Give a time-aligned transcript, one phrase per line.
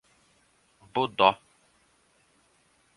[0.93, 1.29] Bodó